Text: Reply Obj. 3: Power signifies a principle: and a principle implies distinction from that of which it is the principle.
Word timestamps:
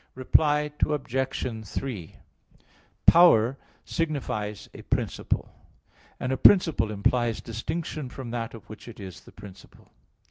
Reply 0.15 0.71
Obj. 0.83 1.63
3: 1.67 2.15
Power 3.05 3.55
signifies 3.85 4.67
a 4.73 4.81
principle: 4.81 5.47
and 6.19 6.31
a 6.31 6.37
principle 6.37 6.89
implies 6.89 7.39
distinction 7.39 8.09
from 8.09 8.31
that 8.31 8.55
of 8.55 8.67
which 8.67 8.87
it 8.87 8.99
is 8.99 9.19
the 9.21 9.31
principle. 9.31 9.91